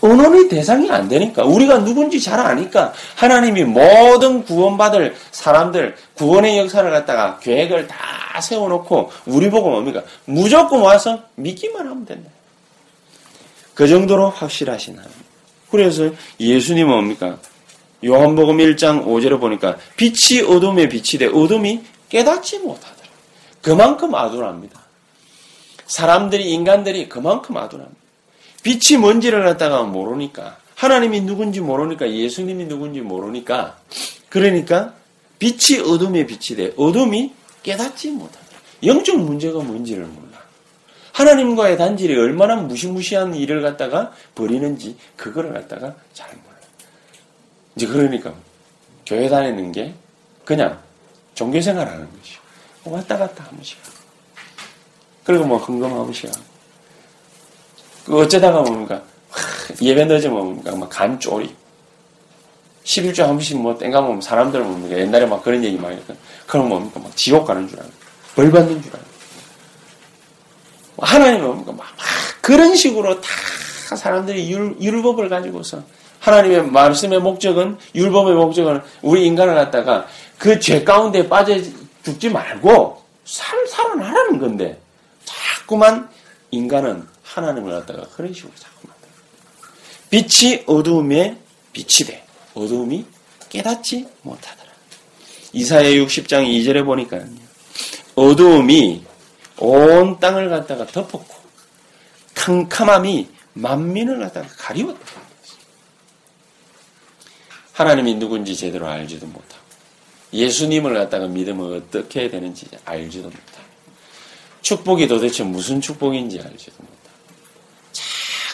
언론의 0.02 0.48
대상이 0.48 0.90
안 0.90 1.08
되니까 1.08 1.44
우리가 1.44 1.84
누군지 1.84 2.22
잘 2.22 2.40
아니까 2.40 2.94
하나님이 3.16 3.66
모든 3.66 4.44
구원받을 4.44 5.16
사람들 5.32 5.96
구원의 6.16 6.58
역사를 6.58 6.90
갖다가 6.90 7.40
계획을 7.40 7.88
다 7.88 8.40
세워놓고 8.42 9.12
우리 9.26 9.50
보고 9.50 9.70
뭡니까 9.70 10.04
무조건 10.26 10.82
와서 10.82 11.24
믿기만 11.36 11.86
하면 11.88 12.06
된다. 12.06 12.30
그 13.74 13.88
정도로 13.88 14.30
확실하신 14.30 14.98
하나님. 14.98 15.16
그래서 15.72 16.10
예수님은 16.40 16.92
뭡니까 16.92 17.38
요한복음 18.04 18.58
1장 18.58 19.06
5절에 19.06 19.40
보니까 19.40 19.78
빛이 19.98 20.42
어둠에 20.42 20.88
빛이 20.88 21.20
돼 21.20 21.28
어둠이 21.28 21.82
깨닫지 22.10 22.60
못하더라. 22.60 23.10
그만큼 23.62 24.16
아둔합니다. 24.16 24.80
사람들이 25.86 26.52
인간들이 26.52 27.10
그만큼 27.10 27.58
아둔합니다. 27.58 27.99
빛이 28.64 29.00
뭔지를 29.00 29.44
갖다가 29.44 29.84
모르니까 29.84 30.58
하나님이 30.76 31.22
누군지 31.22 31.60
모르니까 31.60 32.10
예수님이 32.10 32.66
누군지 32.66 33.02
모르니까 33.02 33.78
그러니까 34.30 34.94
빛이 35.40 35.80
어둠에 35.80 36.26
빛이 36.26 36.58
돼 36.58 36.74
어둠이 36.78 37.34
깨닫지 37.64 38.12
못하다. 38.12 38.46
영적 38.84 39.20
문제가 39.20 39.60
뭔지를 39.60 40.06
몰라. 40.06 40.40
하나님과의 41.14 41.78
단절이 41.78 42.16
얼마나 42.16 42.56
무시무시한 42.56 43.36
일을 43.36 43.62
갖다가 43.62 44.14
벌이는지 44.36 44.96
그거를 45.18 45.54
갖다가 45.54 45.96
잘 46.14 46.30
몰라. 46.30 46.58
이제 47.76 47.88
그러니까 47.88 48.34
교회 49.06 49.28
다니는 49.28 49.72
게 49.72 49.94
그냥 50.46 50.80
종교 51.36 51.60
생활 51.62 51.88
하는 51.88 52.08
것이요. 52.20 52.40
왔다 52.86 53.18
갔다 53.18 53.44
한 53.44 53.56
번씩 53.56 53.78
하고. 53.84 53.98
그리고 55.24 55.46
뭐 55.46 55.58
흥금 55.58 55.92
한 55.92 55.98
번씩 55.98 56.30
하고. 56.30 56.59
그 58.10 58.22
어쩌다가 58.22 58.62
뭡니까? 58.64 59.04
예배 59.80 60.06
늦으면 60.06 60.34
뭡니까? 60.34 60.76
막 60.76 60.90
간쪼리. 60.90 61.56
11조 62.84 63.20
한 63.20 63.30
번씩 63.34 63.62
뭐 63.62 63.78
땡가 63.78 64.02
보면 64.02 64.20
사람들 64.20 64.62
뭡니까? 64.64 64.98
옛날에 64.98 65.28
막 65.28 65.44
그런 65.44 65.64
얘기 65.64 65.78
많이 65.78 65.96
했거든. 65.98 66.20
그럼 66.48 66.70
뭡니까? 66.70 67.00
막 67.00 67.16
지옥 67.16 67.46
가는 67.46 67.68
줄 67.68 67.78
알고. 67.80 67.92
벌 68.36 68.52
받는 68.52 68.82
줄 68.82 68.92
알고. 68.96 69.06
하나님은 70.98 71.46
뭡니까? 71.46 71.72
막, 71.74 71.78
막 71.82 71.96
그런 72.42 72.76
식으로 72.76 73.22
다 73.22 73.30
사람들이 73.96 74.52
율, 74.52 74.76
율법을 74.82 75.30
가지고서 75.30 75.84
하나님의 76.20 76.64
말씀의 76.72 77.20
목적은 77.20 77.78
율법의 77.94 78.34
목적은 78.34 78.82
우리 79.04 79.28
인간을 79.28 79.54
갖다가 79.54 80.08
그 80.40 80.60
죄 80.60 80.84
가운데 80.84 81.30
빠져 81.30 81.56
죽지 82.04 82.30
말고 82.30 83.04
살 83.24 83.68
살아나라는 83.68 84.40
건데 84.40 84.82
자꾸만 85.26 86.10
인간은 86.50 87.08
하나님을 87.30 87.72
갖다가 87.72 88.08
그런 88.10 88.34
식으로 88.34 88.52
자꾸 88.56 88.88
만들어. 88.88 89.12
빛이 90.10 90.64
어두움에 90.66 91.38
빛이 91.72 92.08
돼. 92.08 92.26
어두움이 92.56 93.06
깨닫지 93.50 94.08
못하더라. 94.24 94.70
이사야 95.54 95.90
60장 95.90 96.46
2절에 96.48 96.86
보니까 96.86 97.20
어두움이 98.16 99.06
온 99.58 100.20
땅을 100.20 100.50
갖다가 100.50 100.86
덮었고 100.86 101.40
캄캄함이 102.36 103.30
만민을 103.54 104.20
갖다가 104.20 104.48
가리웠다. 104.58 105.22
하나님이 107.74 108.16
누군지 108.16 108.56
제대로 108.56 108.88
알지도 108.88 109.26
못하고 109.26 109.64
예수님을 110.34 110.94
갖다가 110.94 111.28
믿으면 111.28 111.74
어떻게 111.74 112.30
되는지 112.30 112.68
알지도 112.86 113.30
못하고 113.30 113.70
축복이 114.62 115.08
도대체 115.08 115.44
무슨 115.44 115.80
축복인지 115.80 116.40
알지도 116.40 116.74
못하고 116.78 116.99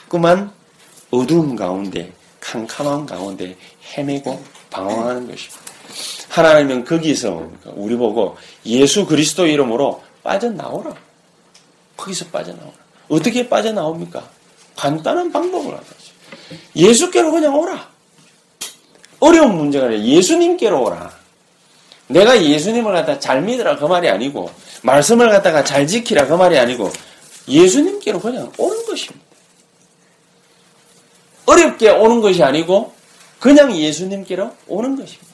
자꾸만 0.06 0.52
어두움 1.12 1.56
가운데 1.56 2.12
캄캄한 2.40 3.06
가운데 3.06 3.56
헤매고 3.98 4.44
방황하는 4.70 5.28
것입니다. 5.28 5.62
하나님은 6.30 6.86
거기서 6.86 7.50
우리 7.76 7.96
보고 7.96 8.38
예수 8.66 9.06
그리스도 9.06 9.48
이름으로 9.48 10.04
빠져나오라. 10.24 10.94
거기서 11.98 12.26
빠져나오라. 12.28 12.74
어떻게 13.10 13.48
빠져나옵니까? 13.48 14.30
간단한 14.76 15.32
방법을 15.32 15.74
알았죠. 15.74 16.14
예수께로 16.76 17.32
그냥 17.32 17.58
오라. 17.58 17.90
어려운 19.20 19.56
문제가 19.56 19.86
아니라 19.86 20.04
예수님께로 20.04 20.84
오라. 20.84 21.12
내가 22.08 22.44
예수님을 22.44 22.94
갖다 22.94 23.20
잘 23.20 23.42
믿으라 23.42 23.78
그 23.78 23.86
말이 23.86 24.10
아니고 24.10 24.52
말씀을 24.84 25.30
갖다가 25.30 25.64
잘 25.64 25.88
지키라 25.88 26.28
그 26.28 26.34
말이 26.34 26.60
아니고 26.60 26.92
예수님께로 27.48 28.20
그냥 28.20 28.52
오는 28.58 28.86
것입니다. 28.86 29.25
어렵게 31.46 31.90
오는 31.90 32.22
것이 32.22 32.44
아니고 32.44 32.94
그냥 33.40 33.76
예수님께로 33.76 34.52
오는 34.68 34.96
것입니다. 34.96 35.26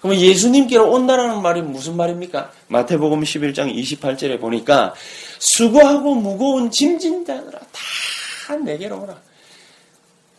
그러면 0.00 0.20
예수님께로 0.20 0.90
온다라는 0.90 1.42
말이 1.42 1.62
무슨 1.62 1.96
말입니까? 1.96 2.50
마태복음 2.68 3.22
11장 3.22 3.72
28절에 3.72 4.40
보니까 4.40 4.94
수고하고 5.38 6.14
무거운 6.16 6.70
짐진 6.70 7.24
자들아 7.24 7.58
다 7.58 8.56
내게로 8.56 9.00
오라. 9.02 9.16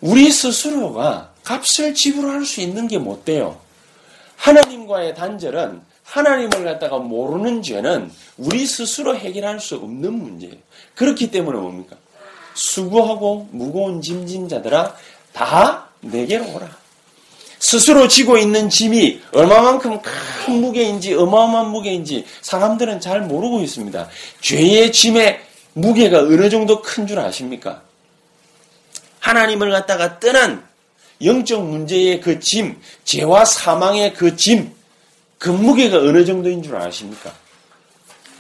우리 0.01 0.29
스스로가 0.31 1.31
값을 1.43 1.93
지불할 1.95 2.45
수 2.45 2.59
있는 2.61 2.87
게 2.89 2.97
못 2.97 3.23
돼요. 3.23 3.57
하나님과의 4.35 5.15
단절은 5.15 5.81
하나님을 6.03 6.65
갖다가 6.65 6.97
모르는 6.99 7.61
죄는 7.61 8.11
우리 8.37 8.65
스스로 8.65 9.15
해결할 9.15 9.61
수 9.61 9.75
없는 9.75 10.13
문제예요. 10.13 10.55
그렇기 10.95 11.31
때문에 11.31 11.57
뭡니까? 11.57 11.95
수고하고 12.53 13.47
무거운 13.51 14.01
짐진 14.01 14.47
자들아 14.49 14.95
다 15.33 15.89
내게로 16.01 16.53
오라. 16.53 16.69
스스로 17.59 18.07
지고 18.09 18.37
있는 18.37 18.69
짐이 18.69 19.21
얼마만큼 19.31 20.01
큰 20.01 20.61
무게인지 20.61 21.13
어마어마한 21.13 21.69
무게인지 21.71 22.25
사람들은 22.41 22.99
잘 22.99 23.21
모르고 23.21 23.61
있습니다. 23.61 24.09
죄의 24.41 24.91
짐의 24.91 25.41
무게가 25.73 26.19
어느 26.19 26.49
정도 26.49 26.81
큰 26.81 27.07
줄 27.07 27.19
아십니까? 27.19 27.81
하나님을 29.19 29.71
갖다가 29.71 30.19
떠난 30.19 30.67
영적 31.23 31.65
문제의 31.65 32.19
그 32.19 32.39
짐, 32.41 32.79
죄와 33.05 33.45
사망의 33.45 34.13
그 34.13 34.35
짐, 34.35 34.73
그 35.37 35.49
무게가 35.49 35.97
어느 35.97 36.25
정도인 36.25 36.61
줄 36.61 36.75
아십니까? 36.75 37.33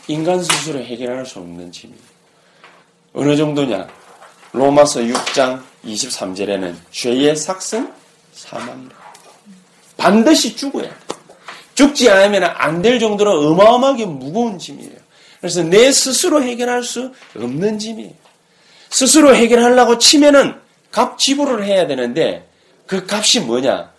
인간 0.07 0.43
스스로 0.43 0.79
해결할 0.79 1.25
수 1.25 1.39
없는 1.39 1.71
짐이에요. 1.71 2.01
어느 3.13 3.37
정도냐? 3.37 3.87
로마서 4.53 5.01
6장 5.01 5.61
23절에는 5.83 6.75
죄의 6.91 7.35
삭은 7.35 7.91
사망이라. 8.33 8.95
반드시 9.97 10.55
죽어야 10.55 10.89
돼. 10.89 10.95
죽지 11.75 12.09
않으면 12.09 12.43
안 12.43 12.81
될 12.83 12.99
정도로 12.99 13.51
어마어마하게 13.51 14.05
무거운 14.05 14.59
짐이에요. 14.59 14.91
그래서 15.39 15.63
내 15.63 15.91
스스로 15.91 16.41
해결할 16.43 16.83
수 16.83 17.13
없는 17.35 17.79
짐이에요. 17.79 18.13
스스로 18.89 19.35
해결하려고 19.35 19.97
치면은 19.97 20.55
값 20.91 21.17
지불을 21.17 21.65
해야 21.65 21.87
되는데 21.87 22.47
그 22.85 23.07
값이 23.09 23.41
뭐냐? 23.41 23.91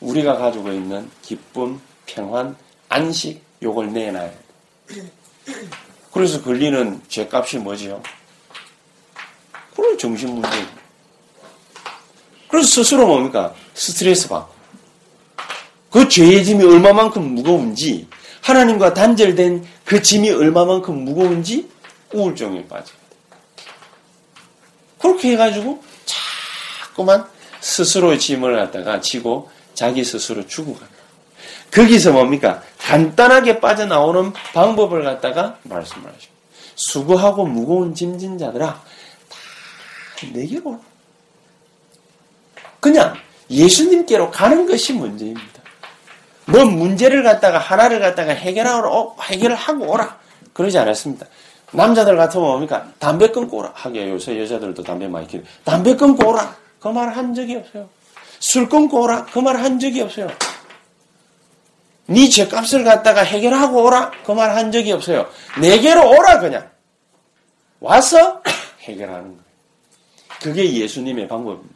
우리가 0.00 0.36
가지고 0.36 0.70
있는 0.72 1.10
기쁨, 1.22 1.80
평안, 2.06 2.54
안식, 2.88 3.42
요걸 3.62 3.92
내놔야 3.92 4.30
돼. 4.30 4.38
그래서 6.12 6.40
걸리는 6.42 7.02
죄값이 7.08 7.58
뭐지요? 7.58 8.00
그런 9.78 9.96
정신 9.96 10.34
문제. 10.34 10.48
그래서 12.48 12.66
스스로 12.68 13.06
뭡니까? 13.06 13.54
스트레스 13.74 14.28
받고. 14.28 14.52
그 15.90 16.08
죄의 16.08 16.44
짐이 16.44 16.64
얼마만큼 16.64 17.22
무거운지, 17.36 18.08
하나님과 18.42 18.92
단절된 18.92 19.64
그 19.84 20.02
짐이 20.02 20.30
얼마만큼 20.30 21.04
무거운지 21.04 21.70
우울증에 22.12 22.66
돼. 22.66 22.84
그렇게 24.98 25.32
해가지고 25.32 25.80
자꾸만 26.04 27.24
스스로 27.60 28.18
짐을 28.18 28.56
갖다가 28.56 29.00
지고 29.00 29.48
자기 29.74 30.02
스스로 30.02 30.44
죽어간다. 30.44 30.88
거기서 31.70 32.10
뭡니까? 32.10 32.62
간단하게 32.78 33.60
빠져나오는 33.60 34.32
방법을 34.32 35.04
갖다가 35.04 35.56
말씀을 35.62 36.08
하십니다. 36.08 36.32
수고하고 36.74 37.46
무거운 37.46 37.94
짐진 37.94 38.38
자들아, 38.38 38.82
내게로 40.26 40.70
오라. 40.70 40.78
그냥 42.80 43.14
예수님께로 43.50 44.30
가는 44.30 44.66
것이 44.66 44.92
문제입니다. 44.92 45.62
뭐 46.46 46.64
문제를 46.64 47.22
갖다가 47.22 47.58
하나를 47.58 48.00
갖다가 48.00 48.32
해결하러 48.32 48.88
어, 48.90 49.16
해결을 49.22 49.54
하고 49.56 49.90
오라 49.92 50.18
그러지 50.54 50.78
않았습니다. 50.78 51.26
남자들 51.72 52.16
같으면 52.16 52.46
뭡니까? 52.46 52.88
담배 52.98 53.28
끊고 53.30 53.58
오라 53.58 53.72
하게 53.74 54.08
요새 54.08 54.40
여자들도 54.40 54.82
담배 54.82 55.06
많이 55.08 55.26
피우 55.26 55.42
담배 55.64 55.94
끊고 55.94 56.30
오라 56.30 56.56
그 56.80 56.88
말 56.88 57.08
한 57.14 57.34
적이 57.34 57.56
없어요. 57.56 57.88
술 58.40 58.68
끊고 58.68 59.02
오라 59.02 59.26
그 59.26 59.40
말 59.40 59.56
한 59.56 59.78
적이 59.78 60.02
없어요. 60.02 60.28
네 62.06 62.28
죄값을 62.28 62.84
갖다가 62.84 63.22
해결하고 63.22 63.84
오라 63.84 64.10
그 64.24 64.32
말 64.32 64.56
한 64.56 64.72
적이 64.72 64.92
없어요. 64.92 65.28
내게로 65.60 66.08
오라 66.10 66.38
그냥 66.40 66.70
와서 67.80 68.42
해결하는 68.82 69.24
거예요. 69.36 69.47
그게 70.42 70.72
예수님의 70.72 71.28
방법입니다. 71.28 71.74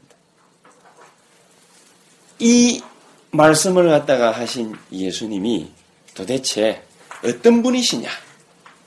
이 2.38 2.82
말씀을 3.30 3.88
갖다가 3.88 4.30
하신 4.30 4.74
예수님이 4.90 5.72
도대체 6.14 6.82
어떤 7.24 7.62
분이시냐? 7.62 8.08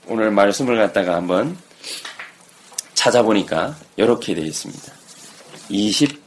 오늘 0.08 0.30
말씀을 0.30 0.76
갖다가 0.76 1.16
한번 1.16 1.58
찾아보니까 2.94 3.76
이렇게 3.96 4.34
되어 4.34 4.44
있습니다. 4.44 4.92
20 5.68 6.26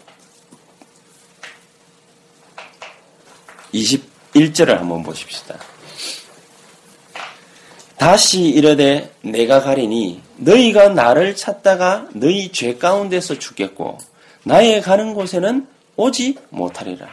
21절을 3.74 4.78
한번 4.78 5.04
보십시다. 5.04 5.60
다시 8.00 8.44
이르되 8.44 9.12
내가 9.22 9.62
가리니 9.62 10.22
너희가 10.38 10.88
나를 10.88 11.36
찾다가 11.36 12.08
너희 12.14 12.50
죄 12.50 12.78
가운데서 12.78 13.38
죽겠고 13.38 13.98
나의 14.46 14.82
가는 14.82 15.14
곳에는 15.14 15.68
오지 15.98 16.38
못하리라. 16.50 17.10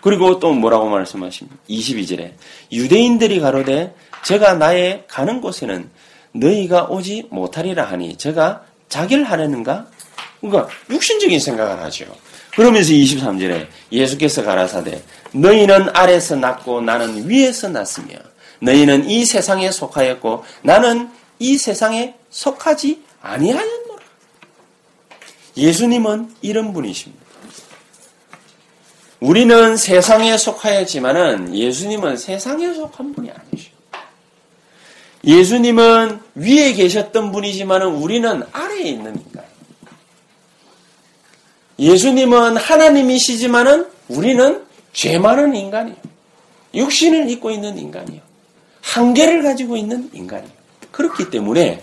그리고 0.00 0.40
또 0.40 0.54
뭐라고 0.54 0.88
말씀하십니까? 0.88 1.58
22절에 1.68 2.32
유대인들이 2.72 3.38
가로되 3.38 3.94
제가 4.24 4.54
나의 4.54 5.04
가는 5.08 5.42
곳에는 5.42 5.90
너희가 6.32 6.84
오지 6.84 7.28
못하리라 7.30 7.84
하니 7.84 8.16
제가 8.16 8.62
자기를 8.88 9.24
하려는가? 9.24 9.88
그러니까 10.40 10.68
육신적인 10.88 11.38
생각을 11.38 11.82
하죠. 11.82 12.06
그러면서 12.54 12.92
23절에 12.92 13.66
예수께서 13.92 14.42
가라사대 14.42 15.02
너희는 15.32 15.90
아래서 15.92 16.34
났고 16.34 16.80
나는 16.80 17.28
위에서 17.28 17.68
났으며 17.68 18.14
너희는 18.60 19.08
이 19.08 19.24
세상에 19.24 19.70
속하였고 19.70 20.44
나는 20.62 21.10
이 21.38 21.58
세상에 21.58 22.14
속하지 22.30 23.02
아니하였노라. 23.20 24.02
예수님은 25.56 26.34
이런 26.42 26.72
분이십니다. 26.72 27.26
우리는 29.20 29.76
세상에 29.76 30.36
속하였지만은 30.36 31.54
예수님은 31.54 32.16
세상에 32.16 32.72
속한 32.74 33.14
분이 33.14 33.30
아니죠. 33.30 33.70
예수님은 35.24 36.20
위에 36.36 36.72
계셨던 36.74 37.32
분이지만은 37.32 37.88
우리는 37.88 38.42
아래에 38.52 38.82
있는 38.82 39.16
인간. 39.16 39.44
예수님은 41.78 42.56
하나님이시지만은 42.56 43.88
우리는 44.08 44.64
죄 44.92 45.18
많은 45.18 45.54
인간이에요. 45.54 45.98
육신을 46.74 47.28
입고 47.30 47.50
있는 47.50 47.76
인간이에요. 47.78 48.25
한계를 48.96 49.42
가지고 49.42 49.76
있는 49.76 50.08
인간이에요. 50.14 50.56
그렇기 50.90 51.28
때문에 51.28 51.82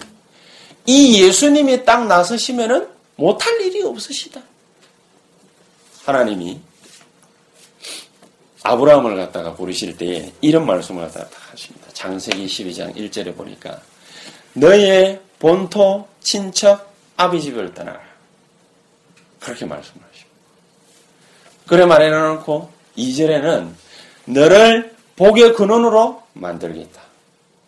이 0.87 1.23
예수님이 1.23 1.85
딱 1.85 2.07
나서시면은 2.07 2.87
못할 3.15 3.61
일이 3.61 3.83
없으시다. 3.83 4.41
하나님이 6.05 6.59
아브라함을 8.63 9.15
갖다가 9.15 9.53
부르실 9.53 9.95
때에 9.95 10.33
이런 10.41 10.65
말씀을 10.65 11.03
갖다가 11.03 11.29
하십니다. 11.51 11.87
장세기 11.93 12.47
12장 12.47 12.95
1절에 12.95 13.37
보니까 13.37 13.79
너의 14.53 15.21
본토 15.37 16.07
친척 16.19 16.93
아비 17.15 17.39
집을 17.41 17.75
떠나라. 17.75 18.01
그렇게 19.39 19.65
말씀하십니다. 19.65 20.33
그래 21.67 21.85
말해놓고 21.85 22.71
2절에는 22.97 23.71
너를 24.25 24.95
복의 25.15 25.53
근원으로 25.53 26.23
만들겠다. 26.33 27.02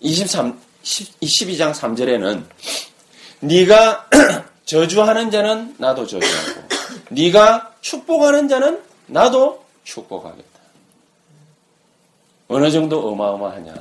23, 0.05 0.59
12장 0.83 1.73
3절에는 1.73 2.43
네가 3.39 4.09
저주하는 4.65 5.31
자는 5.31 5.75
나도 5.79 6.05
저주하고 6.05 6.61
네가 7.09 7.75
축복하는 7.81 8.47
자는 8.47 8.81
나도 9.07 9.65
축복하겠다. 9.83 10.45
어느 12.47 12.69
정도 12.69 13.09
어마어마하냐. 13.09 13.73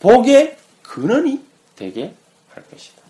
복의 0.00 0.58
근원이 0.82 1.40
되게 1.76 2.14
할 2.54 2.62
것이다. 2.68 3.00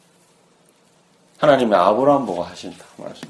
하나님의 1.39 1.77
아브라함 1.77 2.27
보고 2.27 2.45
하신다 2.45 2.85
말씀. 2.97 3.29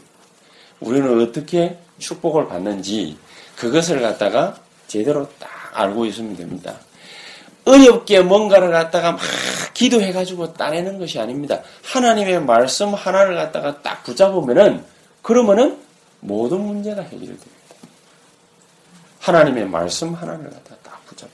우리는 0.81 1.23
어떻게 1.23 1.79
축복을 1.99 2.49
받는지 2.49 3.17
그것을 3.57 4.03
갖다가 4.03 4.59
제대로 4.89 5.27
딱 5.39 5.49
알고 5.73 6.05
있으면 6.07 6.37
됩니다. 6.37 6.79
어렵게 7.65 8.21
뭔가를 8.21 8.71
갖다가 8.71 9.13
막 9.13 9.21
기도해가지고 9.75 10.55
따내는 10.55 10.99
것이 10.99 11.19
아닙니다. 11.19 11.61
하나님의 11.85 12.43
말씀 12.43 12.93
하나를 12.95 13.37
갖다가 13.37 13.81
딱 13.83 14.03
붙잡으면은 14.03 14.85
그러면은 15.23 15.79
모든 16.21 16.61
문제가 16.61 17.03
해결됩니다. 17.03 17.47
하나님의 19.21 19.67
말씀 19.67 20.15
하나를 20.15 20.51
갖다가 20.51 20.77
딱 20.83 21.05
붙잡아. 21.07 21.31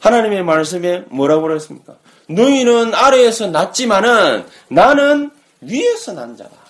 하나님의 0.00 0.44
말씀에 0.44 1.04
뭐라고 1.08 1.42
그랬습니까? 1.42 1.96
너희는 2.28 2.94
아래에서 2.94 3.46
났지만은 3.46 4.46
나는 4.68 5.30
위에서 5.60 6.12
난 6.12 6.36
자다. 6.36 6.65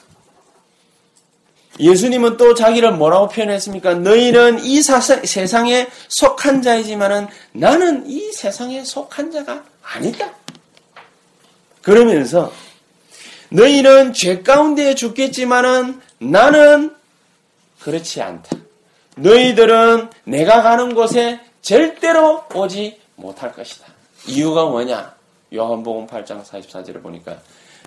예수님은 1.78 2.36
또 2.36 2.54
자기를 2.54 2.92
뭐라고 2.92 3.28
표현했습니까? 3.28 3.94
너희는 3.96 4.60
이 4.64 4.82
사상, 4.82 5.24
세상에 5.24 5.88
속한 6.08 6.62
자이지만은 6.62 7.28
나는 7.52 8.08
이 8.08 8.32
세상에 8.32 8.84
속한 8.84 9.30
자가 9.30 9.62
아니다. 9.82 10.32
그러면서 11.82 12.52
너희는 13.50 14.12
죄 14.12 14.42
가운데 14.42 14.94
죽겠지만은 14.94 16.00
나는 16.18 16.94
그렇지 17.80 18.22
않다. 18.22 18.56
너희들은 19.16 20.10
내가 20.24 20.62
가는 20.62 20.94
곳에 20.94 21.40
절대로 21.62 22.44
오지 22.54 23.00
못할 23.16 23.52
것이다. 23.52 23.86
이유가 24.26 24.66
뭐냐? 24.66 25.14
요한복음 25.54 26.06
8장 26.06 26.44
44절을 26.44 27.02
보니까 27.02 27.38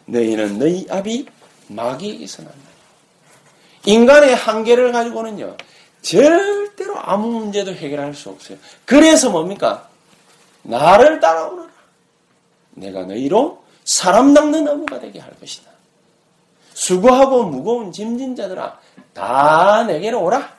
너희는 0.06 0.58
너희 0.58 0.86
아비 0.90 1.26
마귀에게서 1.68 2.44
난다. 2.44 2.79
인간의 3.86 4.36
한계를 4.36 4.92
가지고는요, 4.92 5.56
절대로 6.02 6.98
아무 6.98 7.28
문제도 7.40 7.72
해결할 7.74 8.14
수 8.14 8.30
없어요. 8.30 8.58
그래서 8.86 9.30
뭡니까? 9.30 9.88
나를 10.64 11.20
따라오너라. 11.20 11.70
내가 12.72 13.04
너희로 13.04 13.64
사람 13.86 14.34
낚는 14.34 14.68
어부가 14.68 15.00
되게 15.00 15.20
할 15.20 15.32
것이다. 15.40 15.70
수고하고 16.74 17.44
무거운 17.44 17.92
짐진 17.92 18.36
자들아, 18.36 18.80
다 19.14 19.84
내게로 19.84 20.22
오라. 20.22 20.58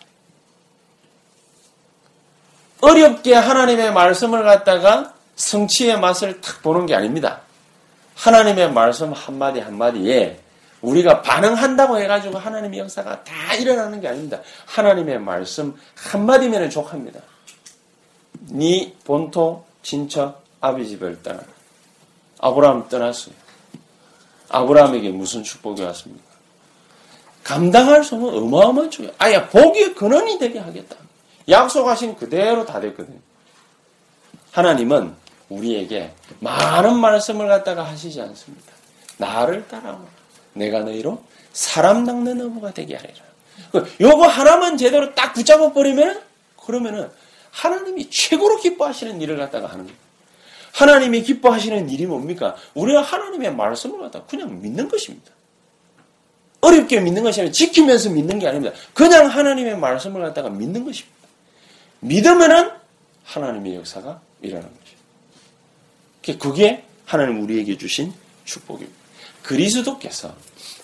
어렵게 2.81 3.35
하나님의 3.35 3.93
말씀을 3.93 4.43
갖다가 4.43 5.15
성취의 5.37 5.99
맛을 6.01 6.41
탁 6.41 6.63
보는 6.63 6.87
게 6.87 6.95
아닙니다. 6.95 7.41
하나님의 8.17 8.73
말씀 8.73 9.13
한마디 9.13 9.61
한마디에 9.61 10.39
우리가 10.83 11.23
반응한다고 11.23 11.99
해가지고 11.99 12.39
하나님의 12.39 12.81
역사가 12.81 13.25
다 13.25 13.55
일어나는 13.55 14.01
게 14.01 14.09
아닙니다. 14.09 14.41
하나님의 14.67 15.19
말씀 15.19 15.77
한마디면 15.95 16.71
족합니다. 16.71 17.21
네 18.49 18.95
본토, 19.05 19.65
친척, 19.83 20.43
아비 20.61 20.89
집을 20.89 21.23
떠나라. 21.23 21.45
아브라함 22.41 22.89
떠났어요. 22.89 23.35
아브라함에게 24.49 25.11
무슨 25.11 25.43
축복이 25.43 25.83
왔습니까? 25.83 26.31
감당할 27.45 28.05
수 28.05 28.15
없는 28.15 28.35
어마어마한 28.35 28.91
축복. 28.91 29.15
아야, 29.19 29.49
복의 29.49 29.95
근원이 29.95 30.39
되게 30.39 30.59
하겠다. 30.59 30.97
약속하신 31.49 32.17
그대로 32.17 32.65
다 32.65 32.81
됐거든요. 32.81 33.19
하나님은 34.53 35.15
우리에게 35.49 36.13
많은 36.41 36.99
말씀을 36.99 37.49
갖다가 37.49 37.85
하시지 37.85 38.21
않습니다. 38.21 38.73
나를 39.19 39.67
따라오라. 39.69 40.20
내가 40.61 40.81
너희로 40.81 41.23
사람 41.53 42.05
낚는 42.05 42.41
어부가 42.41 42.73
되게 42.73 42.95
하리라. 42.95 43.25
그 43.73 43.93
요거 44.01 44.27
하나만 44.27 44.77
제대로 44.77 45.15
딱 45.15 45.33
붙잡아 45.33 45.73
버리면 45.73 46.23
그러면은 46.65 47.11
하나님이 47.51 48.09
최고로 48.11 48.59
기뻐하시는 48.61 49.21
일을 49.21 49.37
갖다가 49.37 49.67
하는 49.67 49.85
거예요. 49.85 49.99
하나님이 50.73 51.23
기뻐하시는 51.23 51.91
일이 51.91 52.07
뭡니까? 52.07 52.57
우리가 52.75 53.03
하나님의 53.03 53.55
말씀을 53.55 53.99
갖다 53.99 54.23
그냥 54.25 54.63
믿는 54.63 54.89
것입니다. 54.89 55.33
어렵게 56.61 57.01
믿는 57.01 57.23
것이 57.23 57.41
아니라 57.41 57.53
지키면서 57.53 58.11
믿는 58.11 58.39
게 58.39 58.47
아닙니다. 58.47 58.77
그냥 58.95 59.27
하나님의 59.27 59.79
말씀을 59.79 60.23
갖다가 60.23 60.51
믿는 60.51 60.85
것입니다. 60.85 61.17
믿으면은 62.01 62.71
하나님의 63.25 63.77
역사가 63.77 64.21
일어나는 64.43 64.71
것이죠. 64.81 66.39
그게 66.39 66.85
하나님 67.05 67.43
우리에게 67.43 67.77
주신 67.77 68.13
축복입니다. 68.45 69.00
그리스도께서 69.51 70.33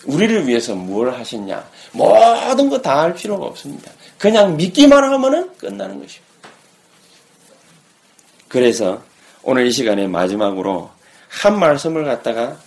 우리를 0.05 0.45
위해서 0.45 0.75
뭘 0.75 1.13
하셨냐? 1.13 1.69
모든 1.93 2.69
거 2.69 2.81
다 2.81 2.99
할 3.01 3.13
필요가 3.15 3.45
없습니다. 3.45 3.91
그냥 4.17 4.57
믿기만 4.57 5.03
하면은 5.05 5.55
끝나는 5.57 5.99
것입니다. 6.01 6.25
그래서 8.49 9.01
오늘 9.41 9.67
이 9.67 9.71
시간에 9.71 10.07
마지막으로 10.07 10.89
한 11.29 11.57
말씀을 11.59 12.03
갖다가 12.03 12.57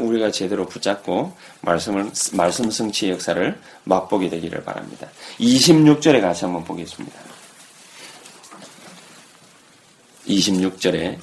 우리가 0.00 0.30
제대로 0.30 0.64
붙잡고 0.66 1.32
말씀을 1.60 2.10
말씀 2.32 2.70
성취의 2.70 3.12
역사를 3.12 3.60
맛보게 3.84 4.30
되기를 4.30 4.64
바랍니다. 4.64 5.08
26절에 5.38 6.20
같이 6.22 6.44
한번 6.46 6.64
보겠습니다. 6.64 7.18
26절에 10.26 11.18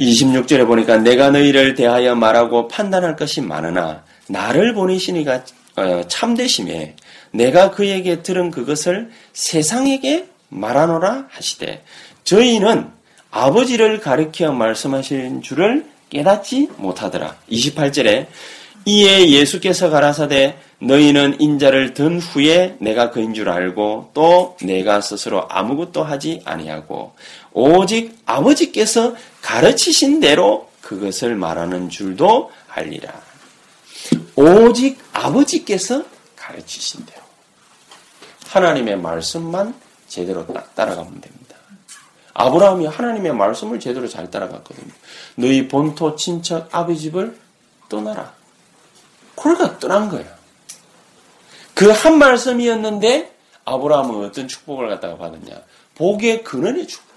26절에 0.00 0.66
보니까 0.66 0.96
내가 0.96 1.30
너희를 1.30 1.74
대하여 1.74 2.14
말하고 2.14 2.68
판단할 2.68 3.16
것이 3.16 3.40
많으나 3.40 4.04
나를 4.28 4.74
보내시니가 4.74 5.44
어, 5.76 6.02
참되심에 6.08 6.96
내가 7.32 7.70
그에게 7.70 8.22
들은 8.22 8.50
그것을 8.50 9.10
세상에게 9.32 10.26
말하노라 10.48 11.26
하시되 11.30 11.84
저희는 12.24 12.88
아버지를 13.30 14.00
가리켜 14.00 14.52
말씀하신 14.52 15.42
줄을 15.42 15.84
깨닫지 16.10 16.68
못하더라. 16.76 17.36
28절에 17.50 18.26
이에 18.86 19.28
예수께서 19.30 19.90
가라사대 19.90 20.56
너희는 20.80 21.40
인자를 21.40 21.92
든 21.92 22.18
후에 22.18 22.76
내가 22.78 23.10
그인 23.10 23.34
줄 23.34 23.50
알고 23.50 24.10
또 24.14 24.56
내가 24.62 25.00
스스로 25.00 25.46
아무것도 25.48 26.02
하지 26.02 26.40
아니하고 26.44 27.12
오직 27.52 28.18
아버지께서 28.24 29.14
가르치신 29.42 30.20
대로 30.20 30.70
그것을 30.80 31.36
말하는 31.36 31.88
줄도 31.88 32.50
알리라. 32.68 33.12
오직 34.36 34.98
아버지께서 35.12 36.04
가르치신 36.36 37.04
대로. 37.06 37.20
하나님의 38.46 38.98
말씀만 38.98 39.74
제대로 40.08 40.46
딱 40.46 40.74
따라가면 40.74 41.20
됩니다. 41.20 41.56
아브라함이 42.34 42.86
하나님의 42.86 43.34
말씀을 43.34 43.80
제대로 43.80 44.08
잘 44.08 44.30
따라갔거든요. 44.30 44.92
너희 45.36 45.68
본토 45.68 46.16
친척 46.16 46.68
아비 46.74 46.98
집을 46.98 47.38
떠나라. 47.88 48.32
그러니까 49.36 49.78
떠난 49.78 50.08
거예요. 50.08 50.26
그 51.74 51.90
한 51.92 52.18
말씀이었는데 52.18 53.34
아브라함은 53.64 54.24
어떤 54.24 54.48
축복을 54.48 54.88
갖다가 54.88 55.16
받았냐? 55.16 55.62
복의 55.94 56.44
근원의 56.44 56.86
축복. 56.86 57.09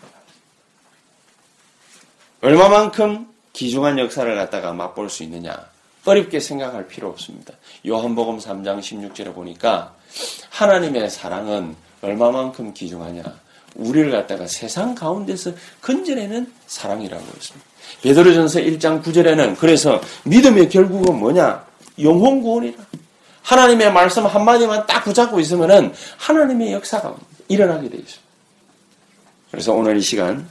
얼마만큼 2.44 3.26
기중한 3.54 3.98
역사를 4.00 4.36
갖다가 4.36 4.74
맛볼 4.74 5.10
수 5.10 5.24
있느냐? 5.24 5.56
어렵게 6.04 6.42
생각할 6.42 6.88
필요 6.88 7.08
없습니다. 7.08 7.54
요한복음 7.88 8.38
3장 8.40 8.80
16절에 8.80 9.34
보니까 9.34 9.96
하나님의 10.50 11.10
사랑은 11.10 11.74
얼마만큼 12.02 12.74
기중하냐? 12.74 13.24
우리를 13.76 14.12
갖다가 14.12 14.46
세상 14.46 14.94
가운데서 14.94 15.54
건져내는 15.82 16.52
사랑이라고 16.68 17.24
했습니다. 17.24 17.66
베드로전서 18.02 18.60
1장 18.60 19.02
9절에는 19.02 19.58
그래서 19.58 20.02
믿음의 20.26 20.68
결국은 20.68 21.18
뭐냐? 21.20 21.66
영혼 22.02 22.42
구원이라. 22.42 22.84
하나님의 23.44 23.94
말씀 23.94 24.26
한마디만 24.26 24.86
딱 24.86 25.06
붙잡고 25.06 25.40
있으면은 25.40 25.94
하나님의 26.18 26.74
역사가 26.74 27.16
일어나게 27.48 27.88
되어 27.88 28.00
있습니다. 28.00 28.24
그래서 29.50 29.74
오늘 29.74 29.96
이 29.96 30.02
시간 30.02 30.46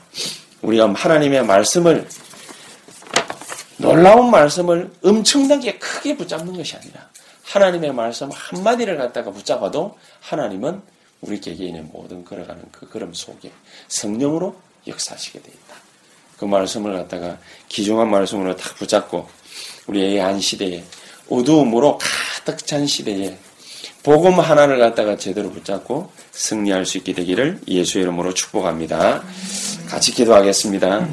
우리가 0.63 0.93
하나님의 0.95 1.45
말씀을 1.45 2.09
놀라운 3.77 4.31
말씀을 4.31 4.91
엄청나게 5.03 5.79
크게 5.79 6.17
붙잡는 6.17 6.57
것이 6.57 6.77
아니라 6.77 7.11
하나님의 7.45 7.93
말씀 7.93 8.31
한마디를 8.33 8.97
갖다가 8.97 9.31
붙잡아도 9.31 9.99
하나님은 10.21 10.81
우리 11.21 11.41
개개인의 11.41 11.83
모든 11.93 12.25
걸어가는 12.25 12.63
그 12.73 12.89
걸음 12.89 13.13
속에 13.13 13.51
성령으로 13.89 14.57
역사하시게 14.87 15.41
되어 15.43 15.53
있다. 15.53 15.77
그 16.37 16.45
말씀을 16.45 16.97
갖다가 16.97 17.39
기중한 17.69 18.11
말씀으로 18.11 18.57
딱 18.57 18.75
붙잡고 18.77 19.29
우리의 19.87 20.19
한 20.19 20.41
시대에 20.41 20.83
어두움으로 21.29 21.99
가득 21.99 22.67
찬 22.67 22.87
시대에 22.87 23.39
복음 24.03 24.41
하나를 24.41 24.79
갖다가 24.79 25.17
제대로 25.17 25.51
붙잡고 25.51 26.11
승리할 26.33 26.85
수 26.87 26.99
있게 26.99 27.13
되기를 27.13 27.61
예수의 27.69 28.03
이름으로 28.03 28.35
축복합니다. 28.35 29.23
같이 29.93 30.11
기도하겠습니다. 30.13 31.07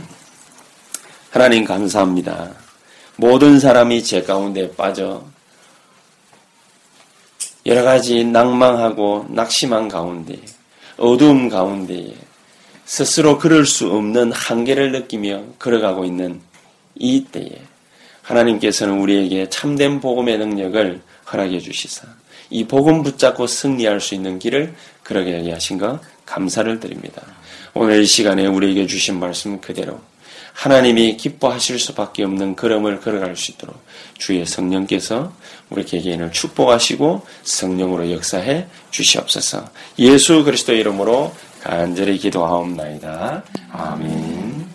하나님 1.31 1.65
감사합니다. 1.65 2.49
모든 3.17 3.59
사람이 3.59 4.05
제 4.05 4.23
가운데 4.23 4.73
빠져 4.73 5.25
여러 7.65 7.83
가지 7.83 8.23
낭망하고 8.23 9.25
낙심한 9.31 9.89
가운데 9.89 10.39
어두움 10.95 11.49
가운데에 11.49 12.15
스스로 12.85 13.37
걸을 13.37 13.65
수 13.65 13.91
없는 13.91 14.31
한계를 14.31 14.93
느끼며 14.93 15.43
걸어가고 15.59 16.05
있는 16.05 16.39
이 16.95 17.25
때에 17.25 17.61
하나님께서는 18.21 18.97
우리에게 18.97 19.49
참된 19.49 19.99
복음의 19.99 20.37
능력을 20.37 21.01
허락해 21.33 21.59
주시사 21.59 22.07
이 22.49 22.63
복음 22.63 23.03
붙잡고 23.03 23.45
승리할 23.45 23.99
수 23.99 24.15
있는 24.15 24.39
길을 24.39 24.73
그러게 25.03 25.51
하신 25.51 25.77
것 25.77 25.99
감사를 26.25 26.79
드립니다. 26.79 27.38
오늘 27.73 28.01
이 28.01 28.05
시간에 28.05 28.45
우리에게 28.47 28.87
주신 28.87 29.19
말씀 29.19 29.61
그대로 29.61 29.99
하나님이 30.53 31.15
기뻐하실 31.17 31.79
수밖에 31.79 32.23
없는 32.23 32.55
걸음을 32.55 32.99
걸어갈 32.99 33.37
수 33.37 33.51
있도록 33.51 33.81
주의 34.17 34.45
성령께서 34.45 35.31
우리 35.69 35.85
개개인을 35.85 36.31
축복하시고 36.31 37.25
성령으로 37.43 38.11
역사해 38.11 38.67
주시옵소서. 38.91 39.69
예수 39.99 40.43
그리스도 40.43 40.73
이름으로 40.73 41.33
간절히 41.61 42.17
기도하옵나이다. 42.17 43.43
아멘. 43.71 44.67